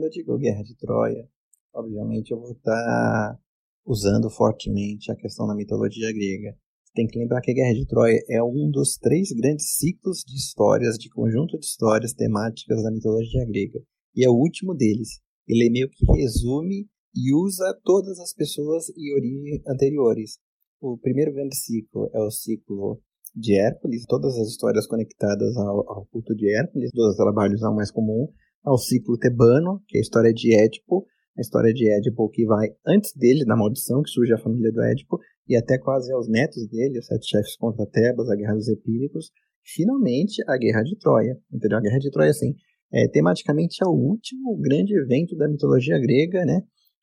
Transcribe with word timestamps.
Quando 0.00 0.06
eu 0.06 0.10
digo 0.12 0.38
Guerra 0.38 0.62
de 0.62 0.74
Troia, 0.78 1.28
obviamente 1.74 2.30
eu 2.30 2.40
vou 2.40 2.52
estar 2.52 3.38
usando 3.84 4.30
fortemente 4.30 5.12
a 5.12 5.14
questão 5.14 5.46
da 5.46 5.54
mitologia 5.54 6.10
grega. 6.10 6.56
Tem 6.94 7.06
que 7.06 7.18
lembrar 7.18 7.42
que 7.42 7.50
a 7.50 7.54
Guerra 7.54 7.74
de 7.74 7.86
Troia 7.86 8.18
é 8.30 8.42
um 8.42 8.70
dos 8.70 8.96
três 8.96 9.30
grandes 9.30 9.76
ciclos 9.76 10.24
de 10.26 10.36
histórias, 10.36 10.96
de 10.96 11.10
conjunto 11.10 11.58
de 11.58 11.66
histórias 11.66 12.14
temáticas 12.14 12.82
da 12.82 12.90
mitologia 12.90 13.44
grega. 13.44 13.78
E 14.16 14.24
é 14.24 14.30
o 14.30 14.32
último 14.32 14.74
deles. 14.74 15.20
Ele 15.46 15.68
meio 15.68 15.90
que 15.90 16.06
resume 16.16 16.88
e 17.14 17.34
usa 17.34 17.78
todas 17.84 18.18
as 18.20 18.32
pessoas 18.32 18.88
e 18.96 19.14
origens 19.14 19.60
anteriores. 19.68 20.38
O 20.80 20.96
primeiro 20.96 21.34
grande 21.34 21.56
ciclo 21.56 22.08
é 22.14 22.20
o 22.20 22.30
ciclo 22.30 23.02
de 23.36 23.54
Hércules, 23.54 24.06
todas 24.06 24.34
as 24.38 24.48
histórias 24.48 24.86
conectadas 24.86 25.54
ao, 25.58 25.86
ao 25.92 26.06
culto 26.06 26.34
de 26.34 26.56
Hércules, 26.56 26.90
dos 26.90 27.16
trabalhos 27.16 27.62
ao 27.62 27.74
mais 27.74 27.90
comum, 27.90 28.32
ao 28.64 28.78
ciclo 28.78 29.18
tebano, 29.18 29.82
que 29.86 29.96
é 29.96 30.00
a 30.00 30.02
história 30.02 30.32
de 30.32 30.54
Édipo, 30.54 31.06
a 31.36 31.40
história 31.40 31.72
de 31.72 31.90
Édipo 31.90 32.28
que 32.30 32.44
vai 32.44 32.68
antes 32.86 33.12
dele, 33.14 33.44
da 33.44 33.56
maldição 33.56 34.02
que 34.02 34.10
surge 34.10 34.32
a 34.32 34.38
família 34.38 34.70
do 34.72 34.82
Édipo, 34.82 35.18
e 35.48 35.56
até 35.56 35.78
quase 35.78 36.12
aos 36.12 36.28
netos 36.28 36.66
dele, 36.68 36.98
os 36.98 37.06
sete 37.06 37.28
chefes 37.28 37.56
contra 37.56 37.86
Tebas, 37.86 38.28
a 38.28 38.36
guerra 38.36 38.54
dos 38.54 38.68
epíricos, 38.68 39.30
finalmente 39.64 40.42
a 40.46 40.56
guerra 40.56 40.82
de 40.82 40.96
Troia, 40.98 41.36
entendeu? 41.52 41.78
A 41.78 41.80
guerra 41.80 41.98
de 41.98 42.10
Troia, 42.10 42.30
assim, 42.30 42.54
é, 42.92 43.08
tematicamente 43.08 43.82
é 43.82 43.86
o 43.86 43.92
último 43.92 44.56
grande 44.58 44.94
evento 44.94 45.36
da 45.36 45.48
mitologia 45.48 45.98
grega, 45.98 46.44
né? 46.44 46.62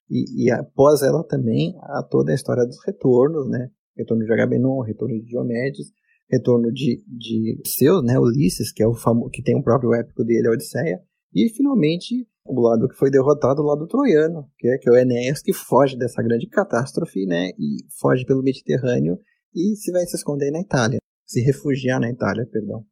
E, 0.10 0.46
e 0.46 0.52
após 0.52 1.02
ela 1.02 1.24
também 1.24 1.76
há 1.82 2.04
toda 2.04 2.32
a 2.32 2.36
história 2.36 2.66
dos 2.66 2.78
retornos, 2.86 3.50
né? 3.50 3.70
Retorno 3.98 4.24
de 4.24 4.32
Agamenon, 4.32 4.82
retorno 4.82 5.16
de 5.16 5.26
Diomedes, 5.26 5.88
retorno 6.30 6.72
de, 6.72 7.04
de 7.08 7.62
Zeus, 7.68 8.04
né? 8.04 8.20
Ulisses, 8.20 8.72
que 8.72 8.84
é 8.84 8.88
o 8.88 8.94
famoso, 8.94 9.30
que 9.30 9.42
tem 9.42 9.58
o 9.58 9.64
próprio 9.64 9.94
épico 9.94 10.24
dele, 10.24 10.48
a 10.48 10.52
Odisseia, 10.52 11.02
e 11.34 11.50
finalmente 11.50 12.28
o 12.46 12.62
lado 12.62 12.88
que 12.88 12.96
foi 12.96 13.12
derrotado, 13.12 13.62
o 13.62 13.66
lado 13.66 13.88
troiano, 13.88 14.50
que 14.58 14.68
é, 14.68 14.78
que 14.78 14.90
é 14.90 14.92
o 14.92 14.96
Enéas, 14.96 15.42
que 15.42 15.54
foge 15.54 15.98
dessa 15.98 16.24
grande 16.24 16.48
catástrofe, 16.48 17.26
né? 17.26 17.50
E 17.60 17.86
foge 18.00 18.26
pelo 18.26 18.42
Mediterrâneo 18.42 19.20
e 19.54 19.76
se 19.76 19.92
vai 19.92 20.06
se 20.06 20.16
esconder 20.16 20.52
na 20.52 20.62
Itália, 20.62 21.00
se 21.26 21.42
refugiar 21.42 22.00
na 22.00 22.10
Itália, 22.10 22.48
perdão. 22.50 22.86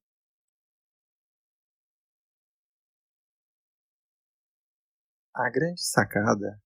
A 5.33 5.49
grande 5.49 5.81
sacada, 5.81 6.59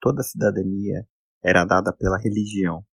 toda 0.00 0.20
a 0.20 0.24
cidadania 0.24 1.06
era 1.44 1.64
dada 1.64 1.92
pela 1.92 2.18
religião. 2.18 2.84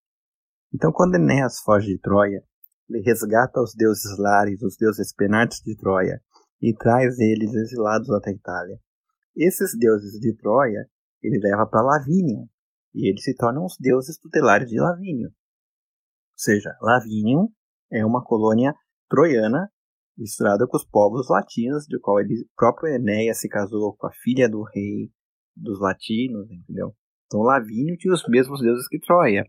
Então, 0.73 0.91
quando 0.91 1.15
Enéas 1.15 1.59
foge 1.59 1.87
de 1.87 1.99
Troia, 1.99 2.43
ele 2.89 3.03
resgata 3.03 3.61
os 3.61 3.73
deuses 3.75 4.17
lares, 4.17 4.61
os 4.63 4.75
deuses 4.75 5.13
penantes 5.13 5.61
de 5.63 5.75
Troia, 5.77 6.21
e 6.61 6.73
traz 6.73 7.17
eles 7.19 7.53
exilados 7.53 8.09
até 8.09 8.31
a 8.31 8.33
Itália. 8.33 8.79
Esses 9.35 9.77
deuses 9.77 10.19
de 10.19 10.35
Troia, 10.35 10.85
ele 11.21 11.39
leva 11.39 11.65
para 11.65 11.81
Lavínia, 11.81 12.45
e 12.93 13.09
eles 13.09 13.23
se 13.23 13.35
tornam 13.35 13.65
os 13.65 13.75
deuses 13.79 14.17
tutelares 14.17 14.69
de 14.69 14.79
Lavínio. 14.79 15.27
Ou 15.27 16.37
seja, 16.37 16.75
Lavínio 16.81 17.49
é 17.91 18.05
uma 18.05 18.23
colônia 18.23 18.73
troiana 19.09 19.69
misturada 20.17 20.67
com 20.67 20.75
os 20.75 20.85
povos 20.85 21.29
latinos, 21.29 21.85
de 21.85 21.97
qual 21.99 22.19
ele 22.19 22.45
próprio 22.55 22.93
Enéas 22.93 23.39
se 23.39 23.47
casou 23.47 23.95
com 23.95 24.07
a 24.07 24.11
filha 24.11 24.49
do 24.49 24.63
rei 24.63 25.09
dos 25.55 25.79
latinos, 25.79 26.49
entendeu? 26.51 26.93
Então 27.25 27.41
Lavínio 27.41 27.97
tinha 27.97 28.13
os 28.13 28.27
mesmos 28.27 28.61
deuses 28.61 28.87
que 28.87 28.99
Troia. 28.99 29.45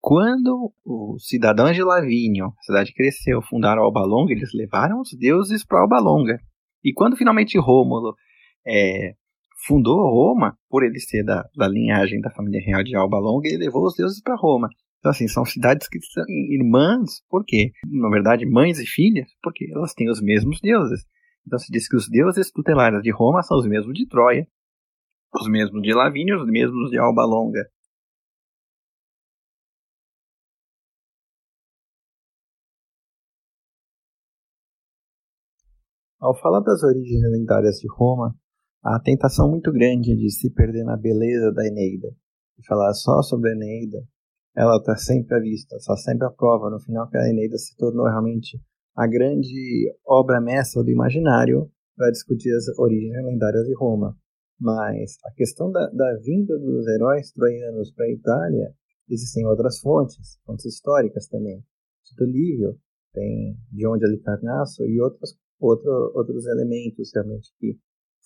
Quando 0.00 0.72
os 0.84 1.26
cidadãos 1.26 1.74
de 1.74 1.82
Lavínio, 1.82 2.46
a 2.46 2.62
cidade 2.62 2.92
cresceu, 2.92 3.40
fundaram 3.42 3.82
Alba 3.82 4.04
Longa, 4.04 4.32
eles 4.32 4.52
levaram 4.52 5.00
os 5.00 5.10
deuses 5.16 5.64
para 5.64 5.80
Alba 5.80 5.98
Longa. 5.98 6.38
E 6.84 6.92
quando 6.92 7.16
finalmente 7.16 7.58
Rômulo 7.58 8.14
é, 8.66 9.14
fundou 9.66 9.96
Roma, 10.10 10.56
por 10.68 10.82
ele 10.82 10.98
ser 10.98 11.24
da, 11.24 11.44
da 11.56 11.68
linhagem 11.68 12.20
da 12.20 12.30
família 12.30 12.60
real 12.64 12.82
de 12.82 12.96
Alba 12.96 13.18
Longa, 13.18 13.48
ele 13.48 13.64
levou 13.64 13.84
os 13.84 13.94
deuses 13.94 14.20
para 14.20 14.36
Roma. 14.36 14.68
Então, 14.98 15.10
assim, 15.10 15.26
são 15.26 15.44
cidades 15.44 15.88
que 15.88 16.00
são 16.00 16.24
irmãs, 16.28 17.22
por 17.28 17.44
quê? 17.44 17.72
Na 17.84 18.08
verdade, 18.08 18.46
mães 18.46 18.78
e 18.78 18.86
filhas, 18.86 19.28
porque 19.42 19.68
elas 19.72 19.94
têm 19.94 20.08
os 20.08 20.20
mesmos 20.20 20.60
deuses. 20.60 21.04
Então, 21.44 21.58
se 21.58 21.72
diz 21.72 21.88
que 21.88 21.96
os 21.96 22.08
deuses 22.08 22.52
tutelares 22.52 23.02
de 23.02 23.10
Roma 23.10 23.42
são 23.42 23.58
os 23.58 23.66
mesmos 23.66 23.94
de 23.94 24.06
Troia, 24.06 24.46
os 25.34 25.48
mesmos 25.48 25.82
de 25.82 25.92
Lavínia, 25.92 26.36
os 26.36 26.46
mesmos 26.46 26.90
de 26.90 26.98
Alba 26.98 27.24
Longa. 27.24 27.66
Ao 36.22 36.38
falar 36.38 36.60
das 36.60 36.84
origens 36.84 37.20
lendárias 37.32 37.80
de 37.80 37.88
Roma, 37.88 38.32
há 38.80 38.94
a 38.94 39.00
tentação 39.00 39.50
muito 39.50 39.72
grande 39.72 40.14
de 40.14 40.30
se 40.30 40.48
perder 40.54 40.84
na 40.84 40.96
beleza 40.96 41.50
da 41.50 41.66
Eneida. 41.66 42.14
E 42.56 42.64
falar 42.64 42.94
só 42.94 43.20
sobre 43.22 43.50
a 43.50 43.54
Eneida, 43.54 43.98
ela 44.56 44.76
está 44.76 44.94
sempre 44.94 45.34
à 45.34 45.40
vista, 45.40 45.74
está 45.74 45.96
sempre 45.96 46.24
à 46.24 46.30
prova, 46.30 46.70
no 46.70 46.78
final 46.78 47.10
que 47.10 47.18
a 47.18 47.28
Eneida 47.28 47.58
se 47.58 47.76
tornou 47.76 48.06
realmente 48.06 48.56
a 48.94 49.04
grande 49.08 49.92
obra 50.06 50.40
mestra 50.40 50.84
do 50.84 50.90
imaginário 50.92 51.68
para 51.96 52.12
discutir 52.12 52.54
as 52.54 52.68
origens 52.78 53.24
lendárias 53.24 53.66
de 53.66 53.74
Roma. 53.74 54.16
Mas 54.60 55.16
a 55.24 55.32
questão 55.32 55.72
da, 55.72 55.88
da 55.88 56.16
vinda 56.22 56.56
dos 56.56 56.86
heróis 56.86 57.32
troianos 57.32 57.90
para 57.90 58.04
a 58.04 58.12
Itália, 58.12 58.72
existem 59.10 59.44
outras 59.44 59.80
fontes, 59.80 60.38
fontes 60.46 60.66
históricas 60.66 61.26
também. 61.26 61.64
Tito 62.04 62.24
Livio, 62.26 62.78
tem 63.12 63.56
de 63.72 63.86
onde 63.88 64.04
Alicarnasso 64.04 64.84
e 64.84 65.00
outros, 65.00 65.36
outro, 65.66 66.12
outros 66.14 66.46
elementos 66.46 67.10
realmente 67.14 67.52
que 67.58 67.78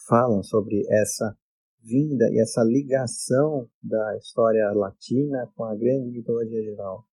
falam 0.08 0.42
sobre 0.42 0.84
essa 0.90 1.36
vinda 1.82 2.28
e 2.30 2.40
essa 2.40 2.62
ligação 2.62 3.68
da 3.82 4.16
história 4.16 4.70
latina 4.72 5.50
com 5.54 5.64
a 5.64 5.74
grande 5.74 6.10
mitologia 6.10 6.62
geral. 6.62 7.04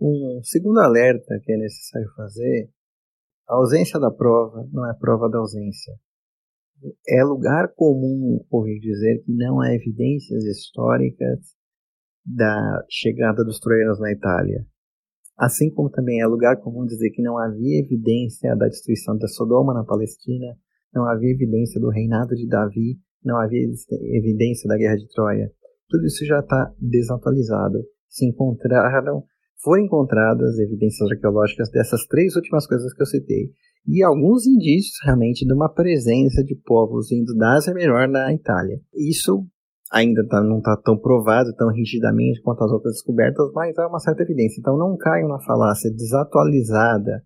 Um 0.00 0.40
segundo 0.44 0.80
alerta 0.80 1.40
que 1.42 1.52
é 1.52 1.56
necessário 1.56 2.08
fazer: 2.14 2.70
a 3.48 3.56
ausência 3.56 3.98
da 3.98 4.10
prova 4.10 4.68
não 4.72 4.88
é 4.88 4.94
prova 4.94 5.28
da 5.28 5.38
ausência 5.38 5.98
é 7.08 7.24
lugar 7.24 7.72
comum 7.74 8.44
ouvir 8.50 8.78
dizer 8.80 9.22
que 9.24 9.32
não 9.32 9.60
há 9.60 9.74
evidências 9.74 10.44
históricas 10.44 11.56
da 12.24 12.84
chegada 12.88 13.44
dos 13.44 13.58
troianos 13.58 13.98
na 13.98 14.12
Itália. 14.12 14.66
Assim 15.38 15.70
como 15.70 15.88
também 15.88 16.20
é 16.20 16.26
lugar 16.26 16.56
comum 16.60 16.84
dizer 16.84 17.10
que 17.10 17.22
não 17.22 17.38
havia 17.38 17.78
evidência 17.78 18.56
da 18.56 18.66
destruição 18.66 19.16
de 19.16 19.28
Sodoma 19.28 19.72
na 19.72 19.84
Palestina, 19.84 20.56
não 20.92 21.08
havia 21.08 21.30
evidência 21.30 21.80
do 21.80 21.90
reinado 21.90 22.34
de 22.34 22.48
Davi, 22.48 22.98
não 23.24 23.38
havia 23.38 23.60
evidência 24.18 24.68
da 24.68 24.76
guerra 24.76 24.96
de 24.96 25.08
Troia. 25.08 25.50
Tudo 25.88 26.06
isso 26.06 26.26
já 26.26 26.40
está 26.40 26.74
desatualizado. 26.80 27.78
Se 28.08 28.26
encontraram, 28.26 29.22
foram 29.62 29.84
encontradas 29.84 30.58
evidências 30.58 31.08
arqueológicas 31.10 31.70
dessas 31.70 32.04
três 32.06 32.34
últimas 32.34 32.66
coisas 32.66 32.92
que 32.92 33.02
eu 33.02 33.06
citei 33.06 33.52
e 33.86 34.02
alguns 34.02 34.46
indícios 34.46 34.96
realmente 35.02 35.46
de 35.46 35.52
uma 35.54 35.72
presença 35.72 36.44
de 36.44 36.54
povos 36.54 37.08
vindo 37.08 37.34
da 37.36 37.54
Ásia 37.54 37.72
Menor 37.72 38.06
na 38.06 38.32
Itália. 38.34 38.78
Isso 38.94 39.46
ainda 39.92 40.26
tá, 40.26 40.42
não 40.42 40.58
está 40.58 40.76
tão 40.76 40.96
provado 40.98 41.54
tão 41.54 41.68
rigidamente 41.70 42.40
quanto 42.42 42.64
as 42.64 42.70
outras 42.70 42.94
descobertas, 42.94 43.50
mas 43.54 43.76
há 43.78 43.88
uma 43.88 43.98
certa 43.98 44.22
evidência. 44.22 44.60
Então 44.60 44.76
não 44.76 44.96
caiam 44.96 45.28
na 45.28 45.40
falácia 45.40 45.90
desatualizada 45.90 47.22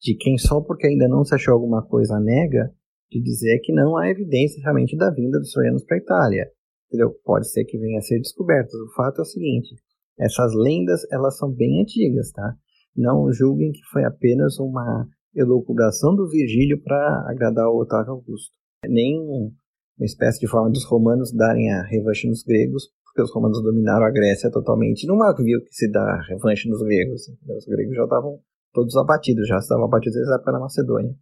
de 0.00 0.14
quem 0.14 0.38
só 0.38 0.60
porque 0.60 0.86
ainda 0.86 1.08
não 1.08 1.24
se 1.24 1.34
achou 1.34 1.54
alguma 1.54 1.86
coisa 1.86 2.18
nega 2.18 2.72
de 3.10 3.20
dizer 3.20 3.60
que 3.62 3.72
não 3.72 3.96
há 3.96 4.08
evidência 4.08 4.62
realmente 4.62 4.96
da 4.96 5.10
vinda 5.10 5.38
dos 5.38 5.52
troianos 5.52 5.84
para 5.84 5.96
a 5.96 6.00
Itália. 6.00 6.50
Entendeu? 6.86 7.14
Pode 7.24 7.48
ser 7.50 7.64
que 7.64 7.78
venha 7.78 7.98
a 7.98 8.02
ser 8.02 8.18
descoberto. 8.18 8.74
O 8.74 8.94
fato 8.94 9.18
é 9.18 9.22
o 9.22 9.26
seguinte: 9.26 9.74
essas 10.18 10.54
lendas 10.54 11.02
elas 11.10 11.36
são 11.36 11.52
bem 11.52 11.82
antigas, 11.82 12.30
tá? 12.32 12.54
Não 12.96 13.32
julguem 13.32 13.72
que 13.72 13.82
foi 13.92 14.04
apenas 14.04 14.58
uma 14.58 15.06
elucubração 15.34 16.14
do 16.16 16.28
Virgílio 16.28 16.82
para 16.82 17.24
agradar 17.28 17.68
o 17.68 17.80
Otávio 17.80 18.12
Augusto. 18.12 18.52
Nem 18.88 19.52
uma 20.00 20.06
espécie 20.06 20.40
de 20.40 20.48
forma 20.48 20.70
dos 20.70 20.84
romanos 20.86 21.30
darem 21.30 21.70
a 21.70 21.82
revanche 21.82 22.26
nos 22.26 22.42
gregos, 22.42 22.88
porque 23.04 23.20
os 23.20 23.30
romanos 23.34 23.62
dominaram 23.62 24.06
a 24.06 24.10
Grécia 24.10 24.50
totalmente. 24.50 25.06
Não 25.06 25.18
viu 25.36 25.62
que 25.62 25.74
se 25.74 25.92
dá 25.92 26.22
revanche 26.22 26.70
nos 26.70 26.82
gregos. 26.82 27.28
Os 27.28 27.66
gregos 27.66 27.94
já 27.94 28.04
estavam 28.04 28.40
todos 28.72 28.96
abatidos, 28.96 29.46
já 29.46 29.58
estavam 29.58 29.84
abatidos 29.84 30.14
desde 30.14 30.32
a 30.32 30.36
época 30.36 30.52
da 30.52 30.58
Macedônia. 30.58 31.14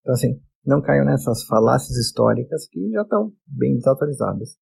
Então, 0.00 0.12
assim, 0.12 0.38
não 0.66 0.82
caiam 0.82 1.06
nessas 1.06 1.44
falácias 1.44 1.96
históricas 1.96 2.68
que 2.68 2.90
já 2.90 3.02
estão 3.02 3.32
bem 3.46 3.76
desatualizadas. 3.76 4.58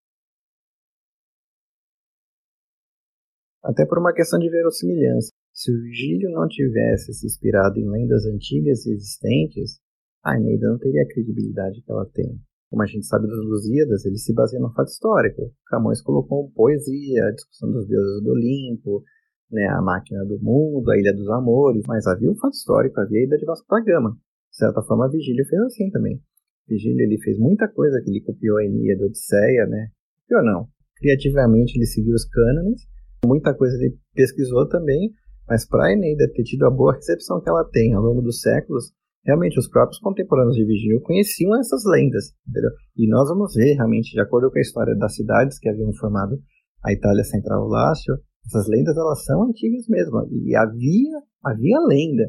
Até 3.60 3.84
por 3.86 3.98
uma 3.98 4.12
questão 4.12 4.38
de 4.38 4.48
verossimilhança. 4.48 5.30
Se 5.52 5.72
o 5.72 5.82
Virgílio 5.82 6.30
não 6.30 6.46
tivesse 6.46 7.12
se 7.12 7.26
inspirado 7.26 7.76
em 7.78 7.90
lendas 7.90 8.24
antigas 8.26 8.86
e 8.86 8.92
existentes, 8.92 9.80
a 10.22 10.36
Eneida 10.36 10.68
não 10.68 10.78
teria 10.78 11.02
a 11.02 11.08
credibilidade 11.08 11.82
que 11.82 11.90
ela 11.90 12.06
tem. 12.12 12.40
Como 12.74 12.82
a 12.82 12.86
gente 12.86 13.06
sabe 13.06 13.28
dos 13.28 13.38
Lusíadas, 13.46 14.04
ele 14.04 14.18
se 14.18 14.34
baseia 14.34 14.60
no 14.60 14.72
fato 14.72 14.88
histórico. 14.88 15.54
Camões 15.68 16.02
colocou 16.02 16.50
poesia, 16.50 17.24
a 17.24 17.30
discussão 17.30 17.70
dos 17.70 17.86
deuses 17.86 18.20
do 18.20 18.32
Olimpo, 18.32 19.00
né, 19.48 19.64
a 19.68 19.80
máquina 19.80 20.24
do 20.24 20.40
mundo, 20.42 20.90
a 20.90 20.98
ilha 20.98 21.14
dos 21.14 21.30
amores, 21.30 21.84
mas 21.86 22.04
havia 22.08 22.28
um 22.28 22.34
fato 22.34 22.54
histórico, 22.54 23.00
havia 23.00 23.20
a 23.20 23.22
ilha 23.22 23.38
de 23.38 23.44
Vasco 23.44 23.64
da 23.70 23.80
Gama. 23.80 24.10
De 24.50 24.56
certa 24.56 24.82
forma, 24.82 25.08
Virgílio 25.08 25.46
fez 25.46 25.62
assim 25.62 25.88
também. 25.92 26.20
Virgílio 26.66 27.00
ele 27.00 27.16
fez 27.22 27.38
muita 27.38 27.68
coisa 27.68 28.02
que 28.02 28.10
ele 28.10 28.22
copiou 28.22 28.58
a 28.58 28.64
Eníada, 28.64 29.06
Odisseia, 29.06 29.66
né? 29.66 29.90
Copiou 30.22 30.44
não. 30.44 30.66
Criativamente 30.96 31.78
ele 31.78 31.86
seguiu 31.86 32.16
os 32.16 32.24
cânones, 32.24 32.82
muita 33.24 33.54
coisa 33.54 33.76
ele 33.76 33.96
pesquisou 34.16 34.68
também, 34.68 35.12
mas 35.46 35.64
para 35.64 35.86
a 35.86 35.92
Eneida 35.92 36.28
ter 36.34 36.42
tido 36.42 36.66
a 36.66 36.70
boa 36.72 36.94
recepção 36.94 37.40
que 37.40 37.48
ela 37.48 37.62
tem 37.70 37.94
ao 37.94 38.02
longo 38.02 38.20
dos 38.20 38.40
séculos, 38.40 38.92
realmente 39.24 39.58
os 39.58 39.68
próprios 39.68 39.98
contemporâneos 39.98 40.54
de 40.54 40.64
Virgílio 40.64 41.00
conheciam 41.02 41.58
essas 41.58 41.82
lendas, 41.84 42.32
entendeu? 42.46 42.70
E 42.96 43.08
nós 43.08 43.28
vamos 43.28 43.54
ver 43.54 43.74
realmente, 43.74 44.12
de 44.12 44.20
acordo 44.20 44.50
com 44.50 44.58
a 44.58 44.62
história 44.62 44.94
das 44.94 45.14
cidades 45.14 45.58
que 45.58 45.68
haviam 45.68 45.92
formado 45.94 46.38
a 46.84 46.92
Itália 46.92 47.24
Central 47.24 47.66
Lácio, 47.66 48.14
essas 48.46 48.68
lendas 48.68 48.96
elas 48.96 49.24
são 49.24 49.44
antigas 49.44 49.86
mesmo, 49.88 50.28
e 50.30 50.54
havia 50.54 51.22
havia 51.42 51.78
lenda, 51.80 52.24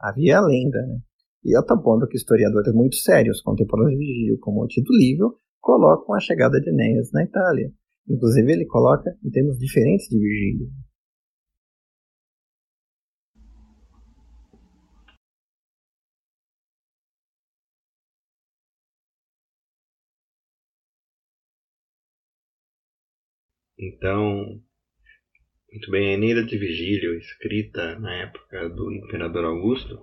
havia 0.00 0.40
lenda, 0.40 0.78
né? 0.86 0.98
E 1.44 1.56
até 1.56 1.72
o 1.72 1.82
ponto 1.82 2.06
que 2.06 2.16
historiadores 2.16 2.72
muito 2.74 2.96
sérios, 2.96 3.40
contemporâneos 3.42 3.98
de 3.98 4.04
Virgílio, 4.04 4.38
como 4.40 4.62
o 4.62 4.66
Tito 4.66 4.92
Livio, 4.92 5.34
colocam 5.60 6.14
a 6.14 6.20
chegada 6.20 6.60
de 6.60 6.68
Enéas 6.70 7.10
na 7.12 7.24
Itália. 7.24 7.70
Inclusive 8.08 8.52
ele 8.52 8.66
coloca 8.66 9.10
em 9.24 9.30
termos 9.30 9.58
diferentes 9.58 10.08
de 10.08 10.18
Virgílio. 10.18 10.68
Então, 23.78 24.60
muito 25.70 25.90
bem, 25.92 26.08
a 26.08 26.12
Eneida 26.14 26.42
de 26.42 26.58
Vigílio, 26.58 27.16
escrita 27.16 27.96
na 28.00 28.12
época 28.22 28.68
do 28.70 28.92
Imperador 28.92 29.44
Augusto, 29.44 30.02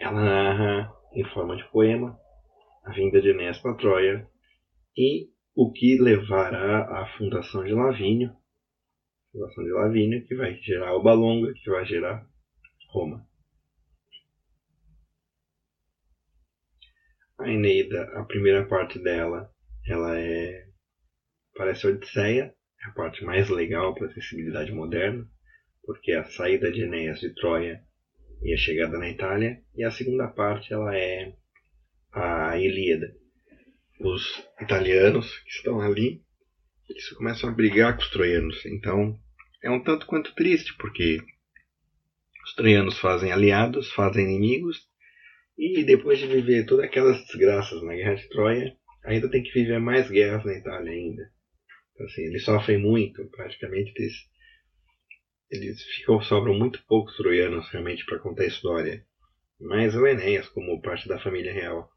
ela 0.00 0.24
narra 0.24 0.90
em 1.12 1.24
forma 1.34 1.56
de 1.56 1.64
poema 1.70 2.18
a 2.84 2.92
vinda 2.92 3.20
de 3.20 3.28
Enéas 3.28 3.58
para 3.58 3.76
Troia 3.76 4.26
e 4.96 5.28
o 5.54 5.70
que 5.72 6.00
levará 6.00 7.02
à 7.02 7.18
fundação 7.18 7.64
de 7.64 7.74
Lavínio, 7.74 8.34
fundação 9.30 9.64
de 9.64 9.70
Lavínio, 9.70 10.26
que 10.26 10.34
vai 10.34 10.54
gerar 10.62 10.88
Alba 10.88 11.12
Longa, 11.12 11.52
que 11.52 11.68
vai 11.68 11.84
gerar 11.84 12.26
Roma. 12.88 13.26
A 17.38 17.50
Eneida, 17.50 18.04
a 18.14 18.24
primeira 18.24 18.66
parte 18.66 18.98
dela, 18.98 19.52
ela 19.86 20.18
é 20.18 20.71
parece 21.56 21.86
Odisseia, 21.86 22.54
é 22.82 22.88
a 22.88 22.92
parte 22.92 23.24
mais 23.24 23.48
legal 23.48 23.94
para 23.94 24.06
a 24.06 24.10
acessibilidade 24.10 24.72
moderna, 24.72 25.26
porque 25.84 26.12
é 26.12 26.18
a 26.18 26.24
saída 26.24 26.70
de 26.70 26.82
Enéas 26.82 27.20
de 27.20 27.34
Troia 27.34 27.80
e 28.42 28.52
a 28.52 28.56
chegada 28.56 28.98
na 28.98 29.08
Itália, 29.08 29.62
e 29.74 29.84
a 29.84 29.90
segunda 29.90 30.28
parte 30.28 30.72
ela 30.72 30.96
é 30.96 31.32
a 32.12 32.58
Ilíada. 32.58 33.14
Os 34.00 34.44
italianos 34.60 35.38
que 35.38 35.50
estão 35.50 35.80
ali, 35.80 36.22
eles 36.88 37.08
começam 37.10 37.48
a 37.48 37.52
brigar 37.52 37.96
com 37.96 38.02
os 38.02 38.10
troianos, 38.10 38.64
então 38.66 39.18
é 39.62 39.70
um 39.70 39.82
tanto 39.82 40.06
quanto 40.06 40.34
triste, 40.34 40.76
porque 40.76 41.20
os 42.44 42.54
troianos 42.54 42.98
fazem 42.98 43.30
aliados, 43.30 43.92
fazem 43.92 44.24
inimigos, 44.24 44.88
e 45.56 45.84
depois 45.84 46.18
de 46.18 46.26
viver 46.26 46.66
todas 46.66 46.86
aquelas 46.86 47.24
desgraças 47.26 47.82
na 47.82 47.94
Guerra 47.94 48.16
de 48.16 48.28
Troia, 48.28 48.76
ainda 49.04 49.30
tem 49.30 49.42
que 49.42 49.52
viver 49.52 49.78
mais 49.78 50.10
guerras 50.10 50.44
na 50.44 50.54
Itália 50.54 50.92
ainda. 50.92 51.30
Assim, 52.04 52.22
eles 52.22 52.44
sofrem 52.44 52.78
muito, 52.78 53.24
praticamente 53.30 53.92
eles, 53.96 54.14
eles 55.50 55.82
ficam, 55.82 56.20
sobram 56.22 56.54
muito 56.54 56.84
poucos 56.86 57.16
troianos 57.16 57.68
realmente 57.70 58.04
para 58.04 58.18
contar 58.18 58.44
a 58.44 58.46
história. 58.46 59.04
Mas 59.60 59.94
o 59.94 60.06
Enéas, 60.06 60.48
como 60.48 60.80
parte 60.80 61.08
da 61.08 61.20
família 61.20 61.52
real. 61.52 61.88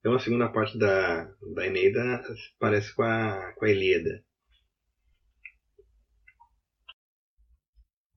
Então 0.00 0.14
a 0.14 0.18
segunda 0.18 0.48
parte 0.48 0.76
da, 0.78 1.24
da 1.54 1.66
Eneida 1.66 2.22
parece 2.58 2.94
com 2.94 3.02
a, 3.02 3.54
com 3.56 3.64
a 3.64 3.70
Ilíada. 3.70 4.22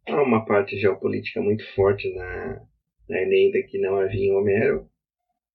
Há 0.08 0.22
uma 0.22 0.46
parte 0.46 0.78
geopolítica 0.80 1.42
muito 1.42 1.64
forte 1.76 2.14
na, 2.16 2.66
na 3.10 3.22
Eneida 3.22 3.62
que 3.68 3.78
não 3.78 4.00
havia 4.00 4.26
em 4.26 4.34
Homero, 4.34 4.90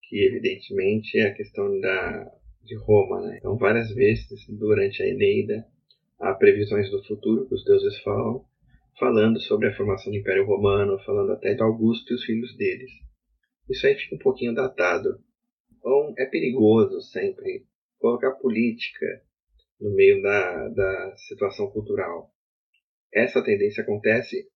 que 0.02 0.24
evidentemente 0.26 1.18
é 1.18 1.26
a 1.26 1.34
questão 1.34 1.80
da, 1.80 2.30
de 2.62 2.76
Roma. 2.76 3.20
Né? 3.22 3.38
Então, 3.38 3.56
várias 3.56 3.90
vezes 3.94 4.28
durante 4.48 5.02
a 5.02 5.08
Eneida 5.08 5.66
há 6.22 6.32
previsões 6.34 6.88
do 6.88 7.02
futuro 7.04 7.48
que 7.48 7.54
os 7.54 7.64
deuses 7.64 8.00
falam, 8.02 8.44
falando 8.98 9.40
sobre 9.40 9.68
a 9.68 9.76
formação 9.76 10.12
do 10.12 10.18
Império 10.18 10.46
Romano, 10.46 10.98
falando 11.00 11.32
até 11.32 11.52
de 11.52 11.62
Augusto 11.62 12.12
e 12.12 12.14
os 12.14 12.24
filhos 12.24 12.56
deles. 12.56 12.92
Isso 13.68 13.86
aí 13.86 13.96
fica 13.96 14.14
um 14.14 14.18
pouquinho 14.18 14.54
datado. 14.54 15.20
Então, 15.76 16.14
é 16.16 16.24
perigoso 16.26 17.00
sempre 17.00 17.66
colocar 17.98 18.30
política 18.32 19.06
no 19.80 19.92
meio 19.94 20.22
da, 20.22 20.68
da 20.68 21.16
situação 21.16 21.68
cultural. 21.70 22.30
Essa 23.12 23.42
tendência 23.42 23.82
acontece. 23.82 24.48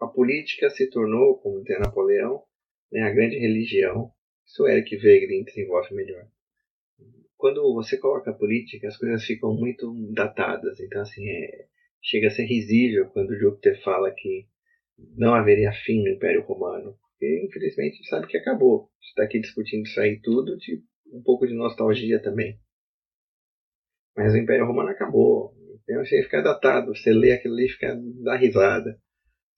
A 0.00 0.06
política 0.06 0.70
se 0.70 0.88
tornou, 0.88 1.38
como 1.38 1.60
dizia 1.60 1.78
Napoleão, 1.78 2.42
né, 2.90 3.02
a 3.02 3.12
grande 3.12 3.36
religião. 3.36 4.10
Isso 4.46 4.66
Eric 4.66 4.96
Wegener 4.96 5.44
desenvolve 5.44 5.94
melhor 5.94 6.26
quando 7.44 7.74
você 7.74 7.98
coloca 7.98 8.32
política, 8.32 8.88
as 8.88 8.96
coisas 8.96 9.22
ficam 9.22 9.54
muito 9.54 9.94
datadas. 10.14 10.80
Então, 10.80 11.02
assim, 11.02 11.28
é, 11.28 11.66
chega 12.02 12.28
a 12.28 12.30
ser 12.30 12.46
risível 12.46 13.10
quando 13.10 13.38
Júpiter 13.38 13.82
fala 13.82 14.10
que 14.16 14.46
não 15.14 15.34
haveria 15.34 15.70
fim 15.70 16.02
no 16.02 16.08
Império 16.08 16.42
Romano. 16.42 16.96
Porque, 17.10 17.44
infelizmente, 17.44 18.02
sabe 18.08 18.28
que 18.28 18.38
acabou. 18.38 18.88
está 19.02 19.24
aqui 19.24 19.38
discutindo 19.38 19.82
isso 19.82 20.00
aí 20.00 20.18
tudo, 20.22 20.56
de 20.56 20.82
um 21.12 21.22
pouco 21.22 21.46
de 21.46 21.52
nostalgia 21.52 22.18
também. 22.18 22.58
Mas 24.16 24.32
o 24.32 24.38
Império 24.38 24.64
Romano 24.64 24.88
acabou. 24.88 25.54
Então, 25.82 26.00
assim, 26.00 26.22
fica 26.22 26.40
datado. 26.40 26.96
Você 26.96 27.12
lê 27.12 27.32
aquilo 27.32 27.52
ali 27.52 27.66
e 27.66 27.72
fica 27.72 27.94
dá 28.22 28.36
risada. 28.38 28.98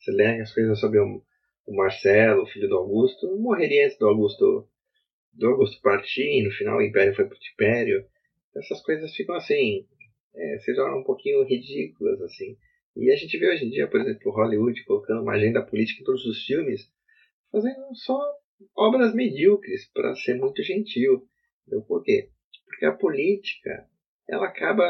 Você 0.00 0.10
lê 0.10 0.40
as 0.40 0.52
coisas 0.52 0.80
sobre 0.80 0.98
o 0.98 1.22
Marcelo, 1.68 2.48
filho 2.48 2.68
do 2.68 2.78
Augusto, 2.78 3.38
morreria 3.38 3.84
antes 3.86 3.96
do 3.96 4.08
Augusto 4.08 4.68
do 5.36 5.48
Augusto 5.48 5.80
partir, 5.82 6.42
no 6.42 6.50
final 6.50 6.78
o 6.78 6.82
Império 6.82 7.14
foi 7.14 7.26
pro 7.26 7.38
Império. 7.54 8.04
Essas 8.56 8.82
coisas 8.82 9.14
ficam 9.14 9.34
assim, 9.34 9.86
é, 10.34 10.58
se 10.58 10.74
tornam 10.74 11.00
um 11.00 11.04
pouquinho 11.04 11.44
ridículas, 11.44 12.20
assim. 12.22 12.56
E 12.96 13.12
a 13.12 13.16
gente 13.16 13.36
vê 13.38 13.50
hoje 13.50 13.66
em 13.66 13.70
dia, 13.70 13.86
por 13.86 14.00
exemplo, 14.00 14.32
Hollywood 14.32 14.82
colocando 14.84 15.22
uma 15.22 15.34
agenda 15.34 15.62
política 15.62 16.00
em 16.00 16.04
todos 16.04 16.24
os 16.24 16.44
filmes, 16.44 16.90
fazendo 17.52 17.94
só 17.94 18.18
obras 18.74 19.14
medíocres, 19.14 19.90
para 19.92 20.14
ser 20.14 20.34
muito 20.34 20.62
gentil. 20.62 21.28
Então, 21.66 21.82
por 21.82 22.02
quê? 22.02 22.30
Porque 22.64 22.86
a 22.86 22.92
política, 22.92 23.86
ela 24.28 24.46
acaba 24.46 24.84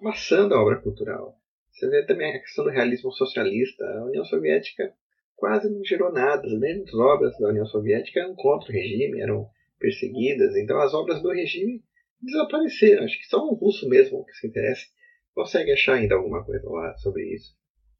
amassando 0.00 0.54
a 0.54 0.60
obra 0.60 0.80
cultural. 0.80 1.38
Você 1.72 1.88
vê 1.88 2.04
também 2.04 2.34
a 2.34 2.40
questão 2.40 2.64
do 2.64 2.70
realismo 2.70 3.12
socialista. 3.12 3.84
A 3.84 4.06
União 4.06 4.24
Soviética 4.24 4.92
quase 5.36 5.70
não 5.72 5.84
gerou 5.84 6.12
nada. 6.12 6.44
As 6.44 6.58
grandes 6.58 6.92
obras 6.94 7.38
da 7.38 7.48
União 7.48 7.66
Soviética 7.66 8.18
eram 8.18 8.34
contra 8.34 8.68
o 8.68 8.72
regime, 8.72 9.20
eram 9.20 9.48
perseguidas. 9.78 10.56
Então 10.56 10.80
as 10.80 10.94
obras 10.94 11.22
do 11.22 11.30
regime 11.30 11.82
desapareceram. 12.20 13.04
Acho 13.04 13.18
que 13.18 13.26
só 13.26 13.44
um 13.44 13.54
russo 13.54 13.88
mesmo 13.88 14.24
que 14.24 14.32
se 14.34 14.46
interessa 14.46 14.86
consegue 15.34 15.72
achar 15.72 15.94
ainda 15.94 16.16
alguma 16.16 16.44
coisa 16.44 16.68
lá 16.68 16.96
sobre 16.98 17.34
isso. 17.34 17.56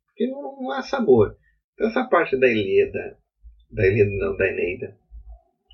Porque 0.06 0.26
não, 0.26 0.60
não 0.60 0.72
há 0.72 0.82
sabor. 0.82 1.36
Então 1.74 1.88
essa 1.88 2.04
parte 2.04 2.36
da 2.36 2.48
Ilíada, 2.48 3.18
da 3.70 3.86
Ilíada 3.86 4.10
não, 4.10 4.36
da 4.36 4.48
Eneida, 4.48 4.98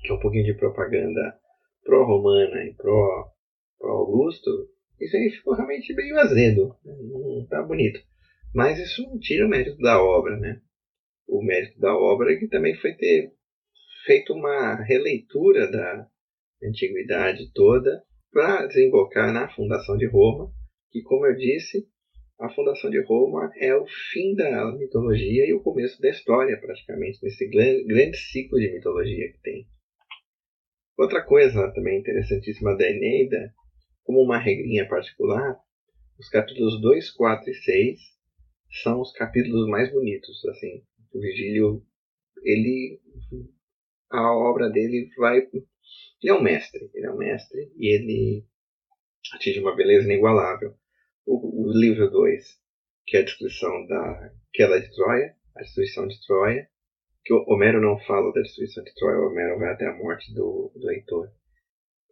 que 0.03 0.11
é 0.11 0.13
um 0.13 0.19
pouquinho 0.19 0.45
de 0.45 0.53
propaganda 0.53 1.39
pró-romana 1.83 2.63
e 2.63 2.73
pró-Augusto, 2.73 4.69
isso 4.99 5.17
aí 5.17 5.29
ficou 5.31 5.55
realmente 5.55 5.93
meio 5.93 6.17
azedo. 6.19 6.75
Né? 6.83 6.93
Não 7.01 7.45
tá 7.47 7.61
bonito. 7.63 7.99
Mas 8.53 8.79
isso 8.79 9.03
não 9.03 9.19
tira 9.19 9.45
o 9.45 9.49
mérito 9.49 9.77
da 9.79 10.01
obra, 10.01 10.37
né? 10.37 10.61
O 11.27 11.43
mérito 11.43 11.79
da 11.79 11.93
obra 11.93 12.31
é 12.31 12.37
que 12.37 12.47
também 12.47 12.75
foi 12.75 12.93
ter 12.93 13.33
feito 14.05 14.33
uma 14.33 14.75
releitura 14.83 15.69
da 15.69 16.07
antiguidade 16.63 17.51
toda 17.53 18.03
para 18.31 18.67
desembocar 18.67 19.33
na 19.33 19.49
fundação 19.49 19.97
de 19.97 20.05
Roma, 20.07 20.51
que, 20.91 21.01
como 21.01 21.25
eu 21.25 21.35
disse, 21.35 21.87
a 22.39 22.49
fundação 22.49 22.89
de 22.89 23.01
Roma 23.01 23.49
é 23.57 23.73
o 23.75 23.85
fim 24.11 24.35
da 24.35 24.71
mitologia 24.77 25.47
e 25.47 25.53
o 25.53 25.61
começo 25.61 26.01
da 26.01 26.09
história, 26.09 26.59
praticamente, 26.59 27.19
nesse 27.23 27.47
grande 27.47 28.17
ciclo 28.17 28.59
de 28.59 28.73
mitologia 28.73 29.31
que 29.31 29.41
tem. 29.41 29.67
Outra 30.97 31.23
coisa 31.23 31.71
também 31.73 31.99
interessantíssima 31.99 32.75
da 32.77 32.89
Eneida, 32.89 33.53
como 34.03 34.21
uma 34.21 34.37
regrinha 34.37 34.87
particular, 34.87 35.57
os 36.19 36.29
capítulos 36.29 36.79
2, 36.81 37.11
4 37.11 37.49
e 37.49 37.53
6 37.53 37.99
são 38.83 39.01
os 39.01 39.11
capítulos 39.11 39.67
mais 39.67 39.91
bonitos. 39.91 40.45
Assim, 40.45 40.83
o 41.13 41.19
Vigílio 41.19 41.83
ele 42.43 42.99
a 44.09 44.31
obra 44.33 44.69
dele 44.69 45.09
vai. 45.17 45.37
Ele 45.39 46.31
é 46.31 46.33
um 46.33 46.41
mestre, 46.41 46.89
ele 46.93 47.05
é 47.05 47.11
um 47.11 47.17
mestre 47.17 47.71
e 47.77 47.93
ele 47.93 48.45
atinge 49.33 49.59
uma 49.59 49.75
beleza 49.75 50.05
inigualável. 50.05 50.75
O, 51.25 51.67
o 51.67 51.71
livro 51.71 52.09
2, 52.09 52.43
que 53.05 53.17
é 53.17 53.21
a 53.21 53.23
descrição 53.23 53.85
da 53.87 54.31
queda 54.53 54.79
de 54.79 54.93
Troia, 54.95 55.35
a 55.55 55.61
destruição 55.61 56.07
de 56.07 56.19
Troia, 56.25 56.69
que 57.23 57.33
o 57.33 57.43
Homero 57.47 57.81
não 57.81 57.99
fala 58.05 58.31
da 58.31 58.41
destruição 58.41 58.83
de 58.83 58.93
Troia, 58.93 59.19
o 59.19 59.27
Homero 59.27 59.57
vai 59.57 59.73
até 59.73 59.87
a 59.87 59.97
morte 59.97 60.33
do, 60.33 60.71
do 60.75 60.91
Heitor. 60.91 61.31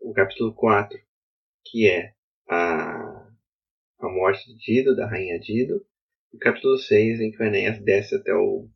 o 0.02 0.12
capítulo 0.14 0.54
4, 0.56 1.00
que 1.66 1.88
é 1.88 2.14
a, 2.50 3.30
a 4.00 4.10
morte 4.10 4.48
de 4.48 4.58
Dido, 4.58 4.96
da 4.96 5.08
rainha 5.08 5.40
Dido, 5.40 5.86
o 6.34 6.38
capítulo 6.40 6.78
6, 6.78 7.20
em 7.20 7.32
que 7.32 7.42
o 7.42 7.46
Enéas 7.46 7.80
desce 7.84 8.16
até 8.16 8.34
o, 8.34 8.68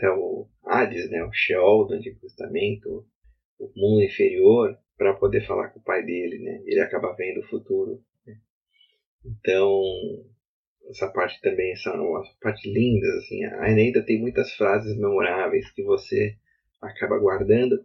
até 0.00 0.10
o 0.10 0.48
Hades, 0.64 1.10
né, 1.10 1.22
o 1.22 1.30
Sheol 1.30 1.86
do 1.86 1.94
Antigo 1.94 2.18
Testamento, 2.20 3.06
o 3.58 3.70
mundo 3.76 4.02
inferior, 4.02 4.78
para 4.96 5.12
poder 5.14 5.46
falar 5.46 5.68
com 5.68 5.78
o 5.78 5.84
pai 5.84 6.02
dele. 6.02 6.38
Né? 6.38 6.62
Ele 6.64 6.80
acaba 6.80 7.14
vendo 7.14 7.40
o 7.40 7.48
futuro. 7.48 8.02
Né? 8.26 8.38
Então, 9.26 9.82
essa 10.88 11.06
parte 11.12 11.38
também 11.42 11.76
são 11.76 11.94
uma 11.94 12.22
parte 12.40 12.72
lindas. 12.72 13.14
Assim. 13.18 13.44
A 13.44 13.70
Eneida 13.70 14.02
tem 14.02 14.18
muitas 14.18 14.54
frases 14.54 14.96
memoráveis 14.96 15.70
que 15.72 15.82
você 15.82 16.34
acaba 16.80 17.18
guardando. 17.18 17.84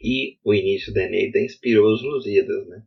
E 0.00 0.38
o 0.44 0.54
início 0.54 0.94
da 0.94 1.02
Eneida 1.02 1.40
inspirou 1.40 1.92
os 1.92 2.02
Lusíadas, 2.02 2.68
né? 2.68 2.82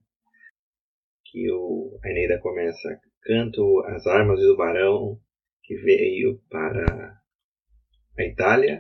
Que 1.26 1.52
o, 1.52 2.00
a 2.02 2.10
Eneida 2.10 2.40
começa 2.40 3.02
canto 3.22 3.82
as 3.88 4.08
armas 4.08 4.40
do 4.40 4.56
barão 4.56 5.20
que 5.64 5.76
veio 5.76 6.40
para 6.50 7.18
a 8.18 8.24
Itália, 8.24 8.80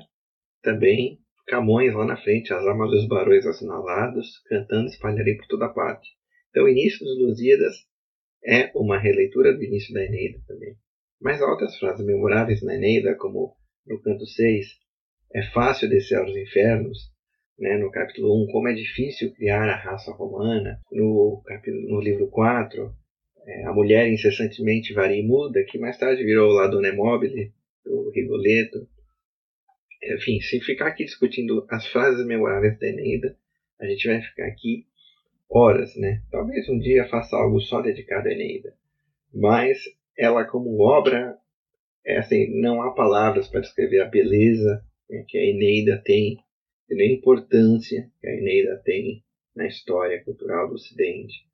também 0.61 1.19
Camões 1.47 1.93
lá 1.93 2.05
na 2.05 2.17
frente, 2.17 2.53
as 2.53 2.65
armas 2.65 2.91
dos 2.91 3.07
barões 3.07 3.45
assinalados, 3.45 4.41
cantando 4.49 4.87
espalharei 4.87 5.37
por 5.37 5.47
toda 5.47 5.69
parte. 5.69 6.09
Então 6.49 6.65
o 6.65 6.69
início 6.69 7.05
dos 7.05 7.17
Lusíadas 7.19 7.73
é 8.45 8.69
uma 8.75 8.99
releitura 8.99 9.53
do 9.53 9.63
início 9.63 9.93
da 9.93 10.03
Eneida 10.03 10.39
também. 10.45 10.75
Mas 11.21 11.41
há 11.41 11.49
outras 11.49 11.77
frases 11.77 12.05
memoráveis 12.05 12.61
na 12.61 12.75
Eneida, 12.75 13.15
como 13.15 13.55
no 13.85 14.01
canto 14.01 14.25
6, 14.25 14.65
é 15.33 15.41
fácil 15.53 15.89
descer 15.89 16.17
aos 16.17 16.35
infernos, 16.35 16.97
né, 17.57 17.77
no 17.77 17.89
capítulo 17.91 18.43
1, 18.43 18.51
como 18.51 18.67
é 18.67 18.73
difícil 18.73 19.33
criar 19.33 19.69
a 19.69 19.75
raça 19.75 20.11
romana, 20.11 20.81
no, 20.91 21.41
capítulo, 21.45 21.87
no 21.89 22.01
livro 22.01 22.27
4, 22.27 22.93
é, 23.45 23.63
a 23.63 23.73
mulher 23.73 24.11
incessantemente 24.11 24.93
varia 24.93 25.21
e 25.21 25.25
muda, 25.25 25.63
que 25.63 25.79
mais 25.79 25.97
tarde 25.97 26.23
virou 26.25 26.51
la 26.51 26.67
Donna 26.67 26.93
Mobile, 26.93 27.53
do 27.85 28.11
Rigoletto. 28.11 28.87
Enfim, 30.15 30.39
se 30.41 30.59
ficar 30.61 30.87
aqui 30.87 31.05
discutindo 31.05 31.65
as 31.69 31.85
frases 31.87 32.25
memoráveis 32.25 32.79
da 32.79 32.87
Eneida, 32.87 33.37
a 33.79 33.85
gente 33.85 34.07
vai 34.07 34.21
ficar 34.21 34.47
aqui 34.47 34.85
horas, 35.49 35.95
né? 35.95 36.21
Talvez 36.31 36.67
um 36.69 36.79
dia 36.79 37.07
faça 37.07 37.35
algo 37.35 37.59
só 37.59 37.81
dedicado 37.81 38.27
à 38.27 38.31
Eneida. 38.31 38.73
Mas 39.33 39.77
ela 40.17 40.45
como 40.45 40.81
obra, 40.81 41.37
é 42.05 42.17
assim, 42.17 42.59
não 42.59 42.81
há 42.81 42.93
palavras 42.93 43.47
para 43.47 43.61
descrever 43.61 44.01
a 44.01 44.09
beleza 44.09 44.83
né, 45.09 45.23
que 45.27 45.37
a 45.37 45.45
Eneida 45.45 46.01
tem, 46.03 46.37
e 46.89 47.01
a 47.01 47.13
importância 47.13 48.09
que 48.19 48.27
a 48.27 48.33
Eneida 48.33 48.81
tem 48.83 49.23
na 49.55 49.67
história 49.67 50.23
cultural 50.23 50.67
do 50.67 50.75
Ocidente. 50.75 51.45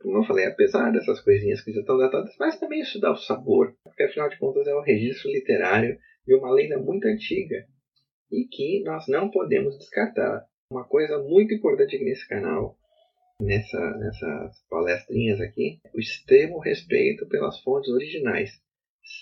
Como 0.00 0.18
eu 0.18 0.24
falei, 0.24 0.44
apesar 0.46 0.90
dessas 0.90 1.20
coisinhas 1.20 1.62
que 1.62 1.72
já 1.72 1.80
estão 1.80 1.96
datadas, 1.96 2.34
mas 2.38 2.58
também 2.60 2.80
isso 2.80 3.00
dá 3.00 3.10
o 3.10 3.16
sabor, 3.16 3.74
porque 3.82 4.02
afinal 4.02 4.28
de 4.28 4.38
contas 4.38 4.66
é 4.66 4.74
um 4.74 4.82
registro 4.82 5.30
literário 5.30 5.98
de 6.26 6.34
uma 6.34 6.52
lenda 6.52 6.78
muito 6.78 7.06
antiga 7.06 7.66
e 8.34 8.46
que 8.46 8.82
nós 8.84 9.06
não 9.08 9.30
podemos 9.30 9.78
descartar. 9.78 10.44
Uma 10.70 10.84
coisa 10.84 11.18
muito 11.22 11.54
importante 11.54 11.96
aqui 11.96 12.04
nesse 12.04 12.26
canal 12.26 12.76
nessa, 13.40 13.96
nessas 13.98 14.62
palestrinhas 14.68 15.40
aqui 15.40 15.80
o 15.92 15.98
extremo 15.98 16.58
respeito 16.58 17.26
pelas 17.26 17.60
fontes 17.60 17.90
originais. 17.90 18.62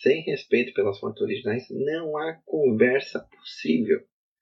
Sem 0.03 0.23
respeito 0.23 0.73
pelas 0.75 0.99
fontes 1.01 1.21
originais, 1.21 1.67
não 1.71 2.17
há 2.17 2.35
conversa 2.45 3.21
possível. 3.37 4.01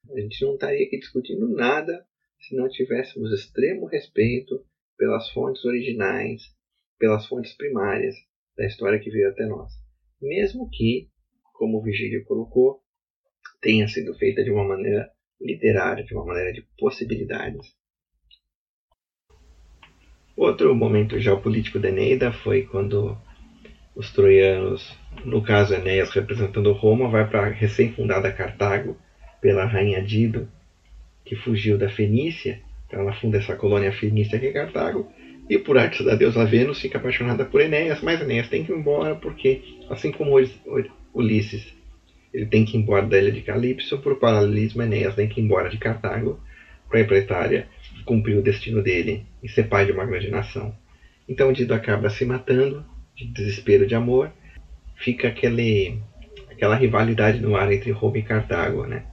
A 0.09 0.19
gente 0.19 0.43
não 0.45 0.53
estaria 0.53 0.85
aqui 0.85 0.99
discutindo 0.99 1.49
nada 1.49 2.05
se 2.39 2.55
não 2.55 2.69
tivéssemos 2.69 3.31
extremo 3.31 3.87
respeito 3.87 4.63
pelas 4.97 5.29
fontes 5.31 5.63
originais, 5.65 6.43
pelas 6.99 7.25
fontes 7.25 7.53
primárias 7.55 8.15
da 8.55 8.65
história 8.65 8.99
que 8.99 9.09
veio 9.09 9.29
até 9.29 9.45
nós. 9.47 9.73
Mesmo 10.21 10.69
que, 10.69 11.09
como 11.53 11.79
o 11.79 11.81
Vigílio 11.81 12.23
colocou, 12.25 12.80
tenha 13.61 13.87
sido 13.87 14.13
feita 14.15 14.43
de 14.43 14.51
uma 14.51 14.63
maneira 14.63 15.09
literária, 15.39 16.03
de 16.03 16.13
uma 16.13 16.25
maneira 16.25 16.51
de 16.51 16.65
possibilidades. 16.77 17.73
Outro 20.35 20.73
momento 20.73 21.19
geopolítico 21.19 21.79
da 21.79 21.89
Eneida 21.89 22.31
foi 22.31 22.63
quando 22.63 23.17
os 23.95 24.11
troianos, 24.11 24.97
no 25.25 25.43
caso 25.43 25.73
Enéas 25.73 26.09
representando 26.11 26.71
Roma, 26.71 27.09
vai 27.09 27.29
para 27.29 27.47
a 27.47 27.49
recém-fundada 27.49 28.31
Cartago 28.31 28.97
pela 29.41 29.65
rainha 29.65 30.01
Dido, 30.01 30.49
que 31.25 31.35
fugiu 31.35 31.77
da 31.77 31.89
Fenícia. 31.89 32.61
Então 32.87 33.01
ela 33.01 33.13
funda 33.13 33.37
essa 33.37 33.55
colônia 33.55 33.91
fenícia 33.91 34.39
que 34.39 34.47
é 34.47 34.51
Cartago. 34.51 35.11
E 35.49 35.57
por 35.57 35.77
arte 35.77 36.03
da 36.03 36.15
deusa 36.15 36.45
Vênus 36.45 36.79
fica 36.79 36.97
apaixonada 36.97 37.43
por 37.43 37.59
Enéas, 37.61 38.01
mas 38.01 38.21
Enéas 38.21 38.47
tem 38.47 38.63
que 38.63 38.71
ir 38.71 38.75
embora 38.75 39.15
porque, 39.15 39.61
assim 39.89 40.11
como 40.11 40.37
Ulisses, 41.13 41.73
ele 42.33 42.45
tem 42.45 42.63
que 42.63 42.77
ir 42.77 42.81
embora 42.81 43.05
da 43.05 43.17
ilha 43.17 43.31
de 43.31 43.41
Calipso, 43.41 43.97
por 43.99 44.17
paralelismo 44.17 44.81
Enéas 44.81 45.15
tem 45.15 45.27
que 45.27 45.39
ir 45.39 45.43
embora 45.43 45.69
de 45.69 45.77
Cartago 45.77 46.39
para 46.89 47.03
para 47.05 47.15
a 47.15 47.19
Itália 47.19 47.67
cumprir 48.05 48.37
o 48.37 48.41
destino 48.41 48.81
dele 48.81 49.25
e 49.41 49.49
ser 49.49 49.63
pai 49.63 49.85
de 49.85 49.91
uma 49.91 50.05
grande 50.05 50.29
nação. 50.29 50.75
Então 51.27 51.49
o 51.49 51.53
Dido 51.53 51.73
acaba 51.73 52.09
se 52.09 52.25
matando, 52.25 52.83
de 53.15 53.25
desespero 53.25 53.87
de 53.87 53.95
amor. 53.95 54.31
Fica 54.95 55.29
aquele, 55.29 55.99
aquela 56.49 56.75
rivalidade 56.75 57.39
no 57.39 57.55
ar 57.55 57.71
entre 57.71 57.91
Roma 57.91 58.17
e 58.17 58.23
Cartago, 58.23 58.85
né? 58.85 59.05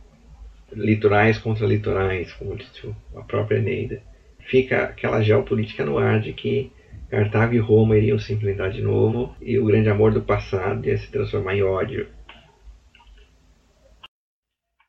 Litorais 0.73 1.39
contra 1.39 1.67
litorais, 1.67 2.33
como 2.33 2.57
disse 2.57 2.93
a 3.17 3.21
própria 3.23 3.59
Eneida. 3.59 4.03
Fica 4.41 4.85
aquela 4.85 5.23
geopolítica 5.23 5.85
no 5.85 5.99
ar 5.99 6.21
de 6.21 6.33
que 6.33 6.73
Cartago 7.09 7.55
e 7.55 7.59
Roma 7.59 7.97
iriam 7.97 8.19
se 8.19 8.33
enfrentar 8.33 8.69
de 8.71 8.83
novo 8.83 9.35
e 9.41 9.59
o 9.59 9.65
grande 9.65 9.89
amor 9.89 10.13
do 10.13 10.23
passado 10.23 10.87
ia 10.87 10.99
se 10.99 11.11
transformar 11.11 11.55
em 11.55 11.63
ódio. 11.63 12.07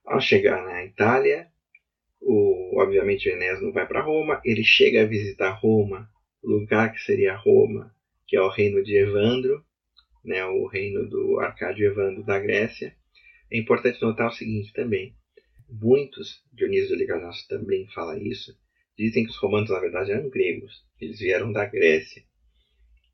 Ao 0.09 0.19
chegar 0.19 0.63
na 0.65 0.83
Itália, 0.83 1.47
o, 2.19 2.81
obviamente 2.81 3.29
o 3.29 3.61
não 3.61 3.71
vai 3.71 3.87
para 3.87 4.01
Roma, 4.01 4.41
ele 4.43 4.63
chega 4.63 5.03
a 5.03 5.07
visitar 5.07 5.51
Roma, 5.51 6.09
lugar 6.43 6.91
que 6.91 6.99
seria 6.99 7.35
Roma, 7.35 7.95
que 8.27 8.35
é 8.35 8.41
o 8.41 8.49
reino 8.49 8.83
de 8.83 8.97
Evandro, 8.97 9.63
né, 10.25 10.43
o 10.45 10.65
reino 10.65 11.07
do 11.07 11.39
Arcádio 11.39 11.85
Evandro 11.85 12.23
da 12.23 12.39
Grécia. 12.39 12.95
É 13.51 13.57
importante 13.59 14.01
notar 14.01 14.29
o 14.29 14.33
seguinte 14.33 14.73
também, 14.73 15.15
muitos, 15.69 16.43
Dionísio 16.51 16.95
Ligarnasso 16.95 17.47
também 17.47 17.87
fala 17.93 18.17
isso, 18.17 18.57
dizem 18.97 19.23
que 19.23 19.29
os 19.29 19.37
romanos 19.37 19.69
na 19.69 19.79
verdade 19.79 20.11
eram 20.11 20.27
gregos, 20.27 20.83
eles 20.99 21.19
vieram 21.19 21.51
da 21.51 21.65
Grécia. 21.65 22.23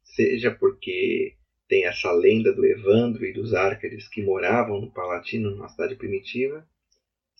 Seja 0.02 0.50
porque 0.50 1.36
tem 1.68 1.86
essa 1.88 2.10
lenda 2.14 2.54
do 2.54 2.66
Evandro 2.66 3.26
e 3.26 3.34
dos 3.34 3.54
Árcades 3.54 4.08
que 4.08 4.24
moravam 4.24 4.80
no 4.80 4.94
Palatino, 4.94 5.52
numa 5.52 5.68
cidade 5.68 5.96
primitiva, 5.96 6.66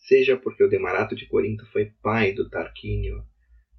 seja 0.08 0.38
porque 0.38 0.64
o 0.64 0.70
Demarato 0.70 1.16
de 1.16 1.28
Corinto 1.28 1.66
foi 1.72 1.92
pai 2.02 2.34
do 2.34 2.50
Tarquínio, 2.50 3.24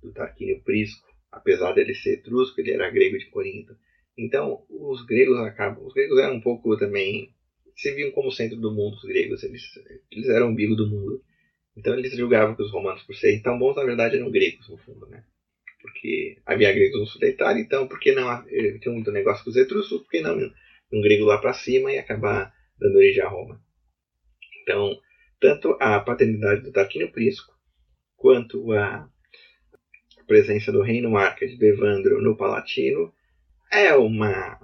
do 0.03 0.13
Tarquínio 0.13 0.63
Prisco, 0.63 1.07
apesar 1.31 1.73
dele 1.73 1.95
ser 1.95 2.15
etrusco, 2.15 2.61
ele 2.61 2.73
era 2.73 2.91
grego 2.91 3.19
de 3.19 3.27
Corinto. 3.27 3.77
Então, 4.19 4.65
os 4.69 5.05
gregos 5.05 5.39
acabam, 5.39 5.85
os 5.85 5.93
gregos 5.93 6.19
eram 6.19 6.37
um 6.37 6.41
pouco 6.41 6.77
também 6.77 7.35
se 7.77 7.95
viam 7.95 8.11
como 8.11 8.33
centro 8.33 8.57
do 8.57 8.73
mundo, 8.73 8.95
os 8.95 9.05
gregos, 9.05 9.43
eles, 9.43 9.63
eles 10.11 10.29
eram 10.29 10.47
o 10.47 10.51
umbigo 10.51 10.75
do 10.75 10.89
mundo. 10.89 11.23
Então 11.77 11.95
eles 11.95 12.17
julgavam 12.17 12.57
que 12.57 12.63
os 12.63 12.73
romanos, 12.73 13.03
por 13.03 13.15
serem 13.15 13.43
tão 13.43 13.59
bons, 13.59 13.77
na 13.77 13.85
verdade 13.85 14.17
eram 14.17 14.31
gregos, 14.31 14.67
no 14.69 14.79
fundo, 14.79 15.07
né? 15.07 15.23
Porque 15.83 16.39
havia 16.47 16.73
gregos 16.73 16.99
no 16.99 17.07
sul 17.07 17.21
da 17.21 17.29
Itália, 17.29 17.61
então 17.61 17.87
por 17.87 18.01
que 18.01 18.13
não 18.13 18.33
eh, 18.49 18.79
tinha 18.79 18.93
muito 18.93 19.13
negócio 19.13 19.45
com 19.45 19.51
os 19.51 19.57
etruscos, 19.57 20.01
por 20.01 20.11
que 20.11 20.23
não 20.23 20.39
um 20.91 21.01
grego 21.03 21.27
lá 21.27 21.37
para 21.39 21.53
cima 21.53 21.93
e 21.93 21.99
acabar 21.99 22.53
dando 22.79 22.97
origem 22.97 23.23
a 23.23 23.29
Roma? 23.29 23.61
Então, 24.63 24.99
tanto 25.41 25.77
a 25.81 26.01
paternidade 26.01 26.63
do 26.63 26.73
Tarquínio 26.73 27.13
Prisco, 27.13 27.55
quanto 28.17 28.73
a 28.73 29.09
presença 30.27 30.73
do 30.73 30.83
reino 30.83 31.17
Arcade 31.17 31.57
de 31.57 31.67
Evandro 31.67 32.21
no 32.21 32.37
Palatino, 32.37 33.13
é 33.71 33.95
uma 33.95 34.59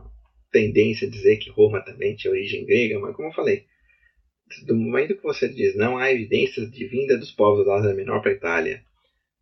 tendência 0.51 1.07
a 1.07 1.11
dizer 1.11 1.39
que 1.39 1.51
Roma 1.51 1.85
também 1.85 2.15
tinha 2.17 2.33
origem 2.33 2.65
grega, 2.65 2.99
mas 2.99 3.15
como 3.15 3.29
eu 3.29 3.33
falei, 3.33 3.65
do 4.67 4.77
momento 4.77 5.17
que 5.17 5.23
você 5.23 5.49
diz 5.49 5.75
não 5.75 5.97
há 5.97 6.13
evidências 6.13 6.71
de 6.71 6.87
vinda 6.87 7.17
dos 7.17 7.33
povos 7.33 7.65
da 7.65 7.77
Ásia 7.77 7.95
Menor 7.95 8.21
para 8.21 8.33
a 8.33 8.35
Itália, 8.35 8.85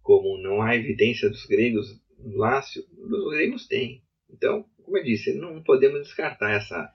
como 0.03 0.39
não 0.39 0.63
há 0.63 0.77
evidência 0.77 1.29
dos 1.29 1.45
gregos 1.47 2.01
no 2.19 2.37
Lácio, 2.37 2.85
os 2.99 3.33
gregos 3.33 3.67
têm. 3.67 4.03
Então, 4.29 4.65
como 4.85 4.99
eu 4.99 5.05
disse, 5.05 5.35
não 5.35 5.63
podemos 5.63 6.03
descartar 6.03 6.53
essa 6.53 6.93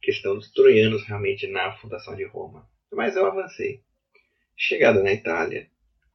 questão 0.00 0.34
dos 0.34 0.50
troianos 0.52 1.04
realmente 1.04 1.46
na 1.46 1.72
fundação 1.76 2.14
de 2.14 2.24
Roma. 2.24 2.68
Mas 2.92 3.16
eu 3.16 3.26
avancei. 3.26 3.80
Chegado 4.56 5.02
na 5.02 5.12
Itália, 5.12 5.68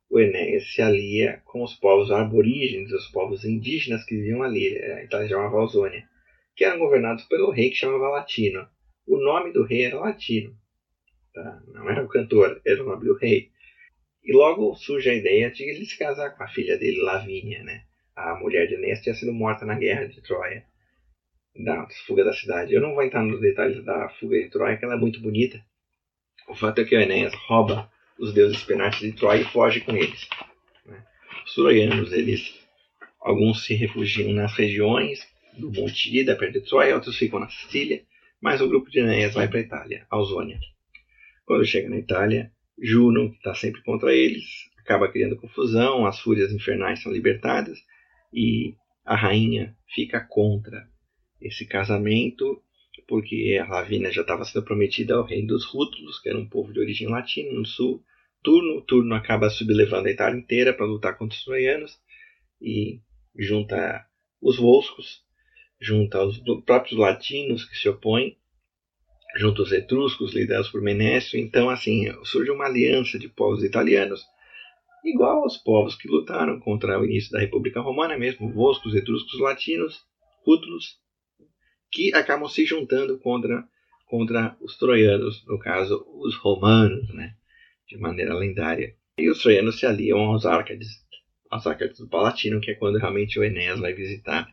o 0.09 0.19
Enéas 0.19 0.73
se 0.73 0.81
alia 0.81 1.41
com 1.45 1.63
os 1.63 1.73
povos 1.75 2.11
aborígenes, 2.11 2.91
os 2.91 3.07
povos 3.07 3.45
indígenas 3.45 4.03
que 4.03 4.15
viviam 4.15 4.43
ali, 4.43 4.77
a 4.77 5.03
Itália 5.03 5.29
chamava 5.29 5.57
Ausônia, 5.57 6.07
que 6.55 6.63
eram 6.63 6.79
governados 6.79 7.23
pelo 7.25 7.51
rei 7.51 7.69
que 7.69 7.77
chamava 7.77 8.09
Latino. 8.09 8.67
O 9.07 9.17
nome 9.17 9.51
do 9.51 9.63
rei 9.63 9.85
era 9.85 9.99
Latino, 9.99 10.55
tá? 11.33 11.61
não 11.67 11.89
era 11.89 12.03
o 12.03 12.07
cantor, 12.07 12.61
era 12.65 12.83
o 12.83 12.85
nome 12.85 13.05
do 13.05 13.17
rei. 13.17 13.49
E 14.23 14.31
logo 14.31 14.75
surge 14.75 15.09
a 15.09 15.15
ideia 15.15 15.51
de 15.51 15.63
ele 15.63 15.85
se 15.85 15.97
casar 15.97 16.35
com 16.35 16.43
a 16.43 16.47
filha 16.47 16.77
dele, 16.77 17.01
Lavínia, 17.01 17.63
né? 17.63 17.83
a 18.15 18.35
mulher 18.35 18.67
de 18.67 18.75
Enéas 18.75 19.01
tinha 19.01 19.15
sido 19.15 19.33
morta 19.33 19.65
na 19.65 19.75
guerra 19.75 20.07
de 20.07 20.21
Troia, 20.21 20.63
da 21.55 21.87
fuga 22.05 22.23
da 22.23 22.33
cidade. 22.33 22.73
Eu 22.73 22.81
não 22.81 22.93
vou 22.93 23.03
entrar 23.03 23.23
nos 23.23 23.41
detalhes 23.41 23.83
da 23.83 24.09
fuga 24.19 24.37
de 24.37 24.49
Troia, 24.49 24.77
que 24.77 24.85
ela 24.85 24.95
é 24.95 24.99
muito 24.99 25.19
bonita. 25.21 25.63
O 26.47 26.55
fato 26.55 26.81
é 26.81 26.83
que 26.83 26.95
Enéas 26.95 27.33
rouba 27.47 27.89
os 28.19 28.33
deuses 28.33 28.63
penantes 28.63 28.99
de 28.99 29.13
Troia 29.13 29.41
e 29.41 29.45
foge 29.45 29.81
com 29.81 29.95
eles. 29.95 30.27
Né? 30.85 31.03
Os 31.45 31.53
troianos, 31.55 32.11
eles, 32.11 32.59
alguns 33.19 33.65
se 33.65 33.73
refugiam 33.73 34.31
nas 34.33 34.53
regiões 34.53 35.27
do 35.57 35.71
Monte 35.71 36.15
Ida, 36.15 36.35
perto 36.35 36.53
de 36.53 36.61
Troia, 36.67 36.95
outros 36.95 37.17
ficam 37.17 37.39
na 37.39 37.49
Sicília, 37.49 38.03
mas 38.41 38.61
o 38.61 38.67
grupo 38.67 38.89
de 38.89 38.99
Enéas 38.99 39.33
vai 39.33 39.47
para 39.47 39.59
a 39.59 39.61
Itália, 39.61 40.05
Ausônia. 40.09 40.59
Quando 41.45 41.65
chega 41.65 41.89
na 41.89 41.97
Itália, 41.97 42.51
Juno, 42.81 43.31
que 43.31 43.37
está 43.37 43.53
sempre 43.53 43.81
contra 43.83 44.13
eles, 44.13 44.45
acaba 44.77 45.09
criando 45.09 45.37
confusão, 45.37 46.05
as 46.05 46.19
fúrias 46.19 46.51
infernais 46.51 47.01
são 47.01 47.11
libertadas 47.11 47.79
e 48.33 48.75
a 49.05 49.15
rainha 49.15 49.75
fica 49.93 50.19
contra 50.19 50.87
esse 51.41 51.65
casamento 51.65 52.61
porque 53.07 53.59
a 53.61 53.69
Lavínia 53.69 54.11
já 54.11 54.21
estava 54.21 54.45
sendo 54.45 54.63
prometida 54.63 55.15
ao 55.15 55.25
rei 55.25 55.45
dos 55.45 55.65
Rútulos, 55.65 56.19
que 56.19 56.29
era 56.29 56.37
um 56.37 56.47
povo 56.47 56.71
de 56.71 56.79
origem 56.79 57.09
latina 57.09 57.51
no 57.51 57.65
sul. 57.65 58.03
Turno, 58.43 58.81
Turno 58.81 59.15
acaba 59.15 59.49
sublevando 59.49 60.07
a 60.07 60.11
Itália 60.11 60.39
inteira 60.39 60.73
para 60.73 60.85
lutar 60.85 61.17
contra 61.17 61.35
os 61.35 61.43
troianos 61.43 61.97
e 62.61 62.99
junta 63.37 64.05
os 64.41 64.57
Volscos, 64.57 65.21
junta 65.81 66.23
os 66.23 66.39
próprios 66.65 66.97
latinos 66.99 67.65
que 67.65 67.75
se 67.75 67.87
opõem, 67.87 68.37
junta 69.37 69.61
os 69.61 69.71
etruscos 69.71 70.33
liderados 70.33 70.69
por 70.69 70.81
Menécio. 70.81 71.39
Então, 71.39 71.69
assim, 71.69 72.11
surge 72.23 72.51
uma 72.51 72.65
aliança 72.65 73.17
de 73.17 73.29
povos 73.29 73.63
italianos 73.63 74.21
igual 75.03 75.43
aos 75.43 75.57
povos 75.57 75.95
que 75.95 76.07
lutaram 76.07 76.59
contra 76.59 76.99
o 76.99 77.05
início 77.05 77.31
da 77.31 77.39
República 77.39 77.81
Romana, 77.81 78.17
mesmo 78.17 78.51
Volscos, 78.51 78.95
etruscos, 78.95 79.39
latinos, 79.39 80.01
rútulos, 80.45 80.97
que 81.93 82.13
acabam 82.13 82.49
se 82.49 82.65
juntando 82.65 83.19
contra, 83.19 83.63
contra 84.05 84.57
os 84.59 84.77
troianos, 84.77 85.45
no 85.45 85.59
caso, 85.59 86.05
os 86.19 86.35
romanos, 86.35 87.13
né, 87.13 87.35
de 87.87 87.97
maneira 87.97 88.33
lendária. 88.33 88.95
E 89.17 89.29
os 89.29 89.41
troianos 89.41 89.79
se 89.79 89.85
aliam 89.85 90.19
aos 90.19 90.45
Árcades, 90.45 90.89
aos 91.49 91.67
Árcades 91.67 91.99
do 91.99 92.07
Palatino, 92.07 92.59
que 92.59 92.71
é 92.71 92.75
quando 92.75 92.97
realmente 92.97 93.39
o 93.39 93.43
Enéas 93.43 93.79
vai 93.79 93.93
visitar 93.93 94.49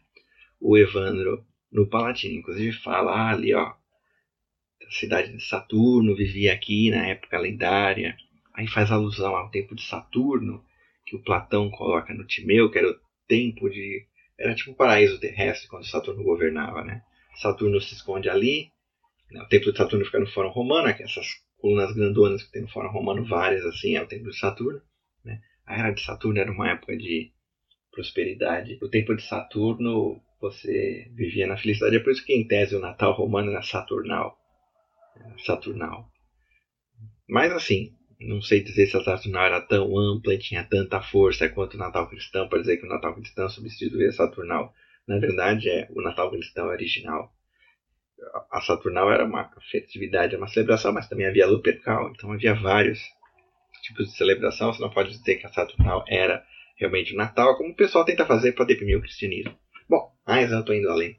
o 0.61 0.77
Evandro 0.77 1.45
no 1.73 1.89
Palatino. 1.89 2.39
Inclusive 2.39 2.73
fala 2.73 3.13
ah, 3.13 3.31
ali, 3.31 3.55
ó, 3.55 3.63
a 3.67 4.91
cidade 4.91 5.33
de 5.33 5.43
Saturno 5.43 6.15
vivia 6.15 6.53
aqui 6.53 6.91
na 6.91 7.07
época 7.09 7.39
lendária, 7.39 8.17
Aí 8.61 8.67
faz 8.67 8.91
alusão 8.91 9.35
ao 9.35 9.51
tempo 9.51 9.75
de 9.75 9.83
Saturno, 9.83 10.63
que 11.07 11.17
o 11.17 11.23
Platão 11.23 11.71
coloca 11.71 12.13
no 12.13 12.27
Timeu, 12.27 12.71
que 12.71 12.79
era 12.79 12.91
o 12.91 13.01
tempo 13.27 13.71
de. 13.71 14.07
Era 14.39 14.55
tipo 14.55 14.73
um 14.73 14.75
paraíso 14.75 15.19
terrestre 15.19 15.67
quando 15.67 15.87
Saturno 15.87 16.23
governava, 16.23 16.85
né? 16.85 17.03
Saturno 17.37 17.81
se 17.81 17.95
esconde 17.95 18.29
ali. 18.29 18.71
Né? 19.31 19.43
O 19.43 19.49
templo 19.49 19.73
de 19.73 19.79
Saturno 19.79 20.05
fica 20.05 20.21
no 20.21 20.27
Fórum 20.27 20.51
Romano, 20.51 20.89
essas 20.89 21.27
colunas 21.59 21.93
grandonas 21.93 22.43
que 22.43 22.53
tem 22.53 22.63
no 22.63 22.69
Fórum 22.69 22.91
Romano, 22.91 23.25
várias 23.25 23.65
assim, 23.65 23.97
é 23.97 24.03
o 24.03 24.09
templo 24.09 24.31
de 24.31 24.39
Saturno. 24.39 24.81
Né? 25.25 25.41
A 25.67 25.79
era 25.79 25.91
de 25.93 26.03
Saturno 26.03 26.39
era 26.39 26.51
uma 26.51 26.71
época 26.71 26.97
de 26.97 27.33
prosperidade. 27.91 28.79
O 28.83 28.89
tempo 28.89 29.15
de 29.15 29.23
Saturno 29.23 30.21
você 30.41 31.11
vivia 31.15 31.47
na 31.47 31.57
felicidade. 31.57 31.97
É 31.97 32.01
por 32.01 32.13
isso 32.13 32.25
que 32.25 32.33
em 32.33 32.47
tese 32.47 32.75
o 32.75 32.81
Natal 32.81 33.13
romano 33.13 33.51
era 33.51 33.63
Saturnal. 33.63 34.39
Saturnal. 35.45 36.11
Mas 37.29 37.53
assim, 37.53 37.93
não 38.19 38.41
sei 38.41 38.63
dizer 38.63 38.87
se 38.87 38.97
a 38.97 39.05
Saturnal 39.05 39.45
era 39.45 39.61
tão 39.61 39.97
ampla 39.99 40.35
e 40.35 40.39
tinha 40.39 40.65
tanta 40.65 41.01
força 41.01 41.49
quanto 41.49 41.75
o 41.75 41.79
Natal 41.79 42.09
cristão 42.09 42.49
para 42.49 42.61
dizer 42.61 42.79
que 42.79 42.87
o 42.87 42.89
Natal 42.89 43.15
cristão 43.15 43.49
substituía 43.49 44.13
Saturnal. 44.13 44.73
Na 45.07 45.19
verdade, 45.19 45.69
é 45.69 45.89
o 45.91 46.03
Natal 46.03 46.31
cristão 46.31 46.69
original. 46.69 47.33
A 48.51 48.61
Saturnal 48.61 49.11
era 49.11 49.25
uma 49.25 49.51
festividade, 49.71 50.37
uma 50.37 50.47
celebração, 50.47 50.93
mas 50.93 51.09
também 51.09 51.27
havia 51.27 51.47
Lupercal, 51.47 52.11
então 52.11 52.33
havia 52.33 52.55
vários 52.55 53.01
tipos 53.83 54.11
de 54.11 54.17
celebração. 54.17 54.73
Você 54.73 54.83
não 54.83 54.91
pode 54.91 55.11
dizer 55.11 55.37
que 55.37 55.47
a 55.47 55.53
Saturnal 55.53 56.05
era 56.07 56.45
realmente 56.77 57.15
o 57.15 57.17
Natal, 57.17 57.57
como 57.57 57.71
o 57.71 57.77
pessoal 57.77 58.05
tenta 58.05 58.27
fazer 58.27 58.53
para 58.53 58.65
deprimir 58.67 58.99
o 58.99 59.01
cristianismo. 59.01 59.55
Bom, 59.89 60.13
mas 60.27 60.51
eu 60.53 60.61
estou 60.61 60.75
indo 60.75 60.89
além. 60.89 61.19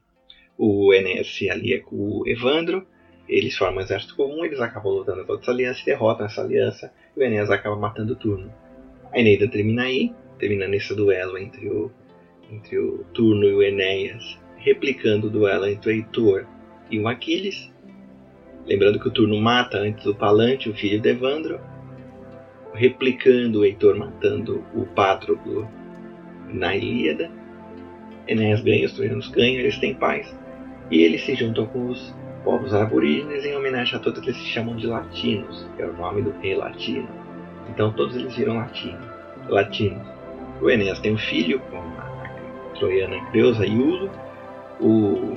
O 0.56 0.92
Enéas 0.92 1.34
se 1.34 1.50
alia 1.50 1.82
com 1.82 1.96
o 1.96 2.28
Evandro, 2.28 2.86
eles 3.28 3.56
formam 3.56 3.78
um 3.78 3.80
exército 3.80 4.16
comum, 4.16 4.44
eles 4.44 4.60
acabam 4.60 4.92
lutando 4.92 5.24
contra 5.24 5.42
essa 5.42 5.50
aliança 5.50 5.80
e 5.80 5.84
derrotam 5.84 6.26
essa 6.26 6.42
aliança, 6.42 6.92
e 7.16 7.20
o 7.20 7.22
Enéas 7.22 7.50
acaba 7.50 7.76
matando 7.76 8.12
o 8.12 8.16
Turno. 8.16 8.52
A 9.12 9.18
Eneida 9.18 9.48
termina 9.48 9.84
aí, 9.84 10.14
termina 10.38 10.66
nesse 10.66 10.94
duelo 10.94 11.38
entre 11.38 11.68
o, 11.68 11.90
entre 12.52 12.78
o 12.78 13.04
Turno 13.14 13.44
e 13.44 13.54
o 13.54 13.62
Enéas, 13.62 14.38
replicando 14.56 15.26
o 15.26 15.30
duelo 15.30 15.66
entre 15.66 15.90
o 15.90 15.94
Heitor 15.94 16.46
e 16.90 17.00
o 17.00 17.08
Aquiles. 17.08 17.72
Lembrando 18.66 19.00
que 19.00 19.08
o 19.08 19.10
Turno 19.10 19.40
mata 19.40 19.78
antes 19.78 20.04
o 20.04 20.14
Palante, 20.14 20.68
o 20.68 20.74
filho 20.74 21.00
de 21.00 21.08
Evandro, 21.08 21.58
replicando 22.74 23.60
o 23.60 23.64
Heitor 23.64 23.96
matando 23.96 24.62
o 24.74 24.84
Pátroclo 24.86 25.66
na 26.48 26.76
Ilíada. 26.76 27.30
Enéas 28.28 28.60
ganha, 28.60 28.86
os 28.86 28.92
troianos 28.92 29.28
ganham, 29.28 29.60
eles 29.60 29.78
têm 29.78 29.94
paz. 29.94 30.36
E 30.90 31.00
eles 31.00 31.24
se 31.24 31.34
juntam 31.34 31.66
com 31.66 31.88
os 31.88 32.14
povos 32.44 32.74
aborígenes 32.74 33.44
em 33.44 33.56
homenagem 33.56 33.96
a 33.96 33.98
todos 33.98 34.22
eles 34.22 34.36
se 34.36 34.48
chamam 34.48 34.76
de 34.76 34.86
latinos, 34.86 35.66
que 35.76 35.82
é 35.82 35.86
o 35.86 35.92
nome 35.94 36.22
do 36.22 36.30
rei 36.40 36.54
latino. 36.54 37.08
Então 37.70 37.92
todos 37.92 38.14
eles 38.14 38.36
viram 38.36 38.56
latino, 38.56 38.98
latinos. 39.48 40.06
O 40.60 40.70
Enéas 40.70 41.00
tem 41.00 41.12
um 41.12 41.18
filho 41.18 41.58
com 41.58 41.78
a 41.78 42.11
troiana 42.72 43.20
Creusa 43.30 43.66
Iulo. 43.66 44.10
O, 44.80 45.36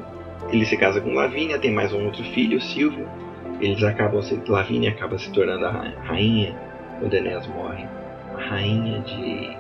ele 0.52 0.66
se 0.66 0.78
casa 0.78 1.02
com 1.02 1.14
Lavínia, 1.14 1.60
tem 1.60 1.72
mais 1.72 1.94
um 1.94 2.06
outro 2.06 2.24
filho, 2.24 2.60
Silvio. 2.62 3.08
Eles 3.62 3.84
acabam 3.84 4.22
se, 4.22 4.40
Lavínia 4.48 4.92
acaba 4.92 5.18
se 5.18 5.32
tornando 5.32 5.66
a 5.66 5.94
rainha 6.04 6.56
quando 7.00 7.14
Enéas 7.14 7.48
morre, 7.48 7.86
a 8.36 8.42
rainha 8.42 9.00
de, 9.02 9.56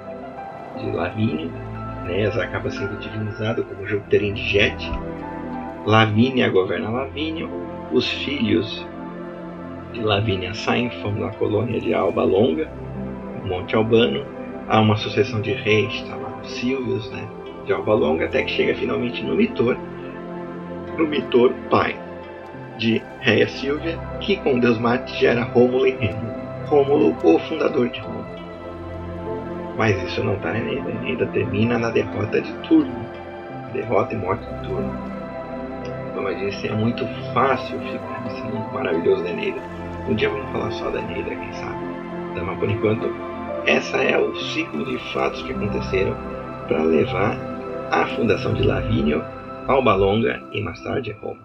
de 0.81 0.95
Lavínia. 0.95 1.49
Enéas 2.05 2.37
acaba 2.37 2.69
sendo 2.69 2.99
divinizado 2.99 3.63
como 3.63 3.87
Júpiter 3.87 4.23
indigete 4.23 4.91
Lavínia 5.85 6.49
governa 6.49 6.89
Lavínia, 6.89 7.47
os 7.91 8.09
filhos 8.09 8.83
de 9.93 10.01
Lavínia 10.01 10.51
saem 10.55 10.89
formam 10.89 11.27
a 11.27 11.31
colônia 11.31 11.79
de 11.79 11.93
Alba 11.93 12.23
Longa, 12.23 12.67
Monte 13.45 13.75
Albano, 13.75 14.25
há 14.67 14.81
uma 14.81 14.97
sucessão 14.97 15.41
de 15.41 15.53
reis 15.53 15.93
chamados 15.93 16.49
Silvios, 16.53 17.11
né, 17.11 17.23
de 17.65 17.73
Alba 17.73 17.93
Longa, 17.93 18.25
até 18.25 18.43
que 18.43 18.51
chega 18.51 18.75
finalmente 18.75 19.23
no 19.23 19.35
Mitor, 19.35 19.77
no 20.97 21.07
Mitor 21.07 21.53
pai 21.69 21.97
de 22.77 23.01
Réia 23.19 23.47
Silvia, 23.47 23.97
que 24.19 24.37
com 24.37 24.59
Deus 24.59 24.77
Marte 24.77 25.17
gera 25.19 25.43
Rômulo 25.43 25.87
e. 25.87 25.97
Rômulo, 26.67 27.15
o 27.23 27.39
fundador 27.39 27.89
de 27.89 27.99
Roma. 27.99 28.25
Mas 29.77 30.01
isso 30.03 30.23
não 30.23 30.35
está 30.35 30.51
na 30.51 30.59
Eneida. 30.59 30.89
A 30.89 30.91
Eneida 30.91 31.25
termina 31.27 31.77
na 31.77 31.89
derrota 31.89 32.41
de 32.41 32.51
Turno. 32.67 33.05
Derrota 33.73 34.13
e 34.13 34.17
morte 34.17 34.45
de 34.45 34.67
Turno 34.67 35.15
como 36.25 36.29
eu 36.29 36.49
disse, 36.49 36.67
é 36.67 36.71
muito 36.71 37.05
fácil 37.33 37.77
ficar 37.79 38.21
nesse 38.23 38.41
mundo 38.43 38.73
maravilhoso 38.73 39.23
da 39.23 39.29
Eneida. 39.29 39.59
Um 40.07 40.15
dia 40.15 40.29
vamos 40.29 40.49
falar 40.51 40.71
só 40.71 40.89
da 40.89 40.99
Eneida, 40.99 41.29
quem 41.29 41.53
sabe. 41.53 41.77
Então, 42.31 42.45
mas 42.45 42.57
por 42.57 42.69
enquanto, 42.69 43.13
essa 43.67 43.97
é 43.97 44.17
o 44.17 44.35
ciclo 44.35 44.85
de 44.85 44.97
fatos 45.13 45.43
que 45.43 45.51
aconteceram 45.51 46.15
para 46.67 46.81
levar 46.83 47.37
à 47.91 48.07
fundação 48.07 48.53
de 48.53 48.63
Lavínio, 48.63 49.23
Alba 49.67 49.95
Longa 49.95 50.41
e 50.51 50.61
mais 50.61 50.81
tarde 50.81 51.11
Roma. 51.21 51.44